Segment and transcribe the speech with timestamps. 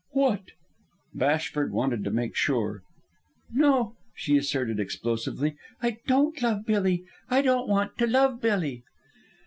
[0.13, 0.41] "What?"
[1.13, 2.81] Bashford wanted to make sure.
[3.53, 5.57] "No," she asserted explosively.
[5.79, 7.03] "I don't love Billy!
[7.29, 8.81] I don't want to love Billy!"